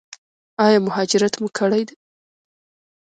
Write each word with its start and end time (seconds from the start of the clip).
ایا 0.65 0.79
مهاجرت 0.87 1.33
مو 1.41 1.47
کړی؟ 1.57 1.83